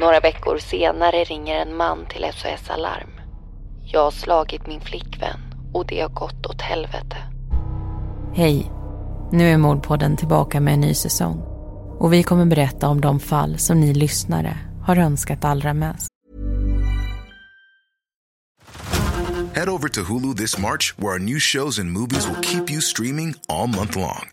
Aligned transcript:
Några 0.00 0.20
veckor 0.20 0.58
senare 0.58 1.24
ringer 1.24 1.56
en 1.56 1.76
man 1.76 2.06
till 2.06 2.26
SOS 2.34 2.70
Alarm. 2.70 3.10
Jag 3.84 4.00
har 4.00 4.10
slagit 4.10 4.66
min 4.66 4.80
flickvän 4.80 5.40
och 5.74 5.86
det 5.86 6.00
har 6.00 6.08
gått 6.08 6.46
åt 6.46 6.60
helvete. 6.60 7.16
Hej! 8.34 8.70
Nu 9.32 9.48
är 9.48 9.56
Mordpodden 9.56 10.16
tillbaka 10.16 10.60
med 10.60 10.74
en 10.74 10.80
ny 10.80 10.94
säsong. 10.94 11.42
Och 11.98 12.12
vi 12.12 12.22
kommer 12.22 12.44
berätta 12.46 12.88
om 12.88 13.00
de 13.00 13.20
fall 13.20 13.58
som 13.58 13.80
ni 13.80 13.94
lyssnare 13.94 14.58
har 14.86 14.96
önskat 14.96 15.44
allra 15.44 15.74
mest. 15.74 16.08
Head 19.54 19.68
over 19.68 19.88
to 19.88 20.00
Hulu 20.00 20.34
this 20.34 20.58
March, 20.58 20.94
where 20.98 21.12
our 21.12 21.18
new 21.18 21.38
shows 21.38 21.78
and 21.78 21.92
movies 21.92 22.28
will 22.28 22.42
keep 22.42 22.70
you 22.70 22.80
streaming 22.80 23.34
all 23.48 23.66
month 23.66 23.96
long. 23.96 24.30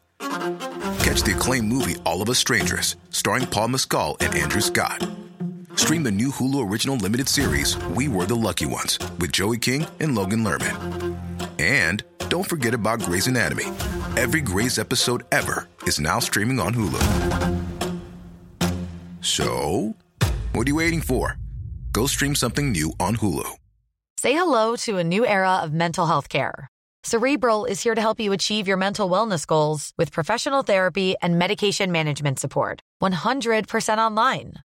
Catch 0.99 1.23
the 1.23 1.31
acclaimed 1.31 1.73
movie 1.73 1.95
All 2.03 2.21
of 2.21 2.29
Us 2.29 2.37
Strangers, 2.37 2.97
starring 3.09 3.47
Paul 3.47 3.67
Mescal 3.67 4.17
and 4.19 4.43
Andrew 4.43 4.61
Scott. 4.61 5.07
Stream 5.77 6.01
the 6.01 6.11
new 6.11 6.29
Hulu 6.31 6.67
original 6.67 6.95
limited 6.95 7.29
series 7.29 7.77
We 7.95 8.07
Were 8.07 8.25
the 8.25 8.35
Lucky 8.35 8.65
Ones 8.65 8.97
with 9.19 9.31
Joey 9.31 9.59
King 9.59 9.85
and 9.99 10.15
Logan 10.15 10.43
Lerman. 10.43 11.15
And 11.59 12.03
don't 12.29 12.49
forget 12.49 12.73
about 12.73 12.99
Grey's 12.99 13.27
Anatomy. 13.27 13.65
Every 14.17 14.41
Grey's 14.41 14.79
episode 14.79 15.23
ever 15.31 15.67
is 15.83 15.99
now 15.99 16.17
streaming 16.17 16.59
on 16.59 16.73
Hulu. 16.73 17.03
So, 19.21 19.95
what 20.53 20.67
are 20.67 20.69
you 20.69 20.75
waiting 20.75 20.99
for? 20.99 21.37
Go 21.91 22.07
stream 22.07 22.33
something 22.33 22.71
new 22.71 22.91
on 22.99 23.17
Hulu. 23.17 23.47
Say 24.17 24.33
hello 24.33 24.75
to 24.77 24.97
a 24.97 25.03
new 25.03 25.27
era 25.27 25.57
of 25.57 25.73
mental 25.73 26.07
health 26.07 26.27
care. 26.27 26.67
Cerebral 27.03 27.65
is 27.65 27.83
here 27.83 27.93
to 27.93 28.01
help 28.01 28.19
you 28.19 28.33
achieve 28.33 28.67
your 28.67 28.77
mental 28.77 29.09
wellness 29.11 29.45
goals 29.45 29.93
with 29.95 30.11
professional 30.11 30.63
therapy 30.63 31.15
and 31.21 31.37
medication 31.37 31.91
management 31.91 32.39
support. 32.39 32.81
100% 33.03 33.99
online. 33.99 34.53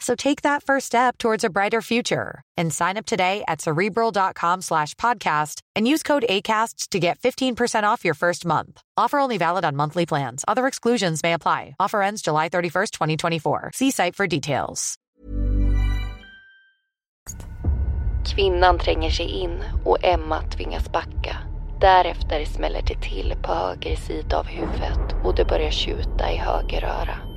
So 0.00 0.14
take 0.14 0.42
that 0.42 0.64
first 0.64 0.86
step 0.86 1.18
towards 1.18 1.44
a 1.44 1.50
brighter 1.50 1.82
future 1.82 2.42
and 2.56 2.72
sign 2.72 2.96
up 2.96 3.06
today 3.06 3.44
at 3.46 3.60
cerebral.com 3.60 4.62
slash 4.62 4.94
podcast 4.94 5.60
and 5.76 5.86
use 5.86 6.02
code 6.02 6.24
ACasts 6.28 6.88
to 6.88 6.98
get 6.98 7.18
15% 7.20 7.84
off 7.84 8.04
your 8.04 8.14
first 8.14 8.44
month. 8.44 8.82
Offer 8.96 9.18
only 9.18 9.38
valid 9.38 9.64
on 9.64 9.76
monthly 9.76 10.06
plans. 10.06 10.44
Other 10.48 10.66
exclusions 10.66 11.22
may 11.22 11.34
apply. 11.34 11.76
Offer 11.78 12.02
ends 12.02 12.22
July 12.22 12.48
31st, 12.48 12.90
2024. 12.92 13.70
See 13.74 13.90
site 13.90 14.16
for 14.16 14.26
details. 14.26 14.96
Kvinnan 18.24 18.78
tränger 18.78 19.10
sig 19.10 19.26
in 19.26 19.64
och 19.84 20.04
Emma 20.04 20.42
tvingas 20.42 20.92
backa. 20.92 21.36
Därefter 21.80 22.44
smäller 22.44 22.82
det 22.82 23.00
till 23.00 23.34
på 23.42 23.54
höger 23.54 23.96
sida 23.96 24.38
av 24.38 24.46
huvudet 24.46 25.14
och 25.24 25.34
det 25.34 25.44
börjar 25.44 25.70
tjuta 25.70 26.32
i 26.32 26.36
höger 26.36 26.84
öra. 26.84 27.29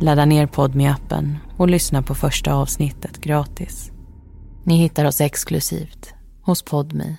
Ladda 0.00 0.24
ner 0.24 0.46
podme 0.46 0.88
appen 0.88 1.38
och 1.56 1.68
lyssna 1.68 2.02
på 2.02 2.14
första 2.14 2.54
avsnittet 2.54 3.18
gratis. 3.18 3.92
Ni 4.64 4.76
hittar 4.76 5.04
oss 5.04 5.20
exklusivt 5.20 6.14
hos 6.42 6.62
Podme. 6.62 7.16